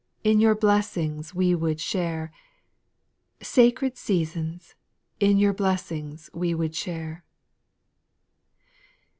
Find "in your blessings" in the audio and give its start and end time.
0.23-1.35, 5.19-6.27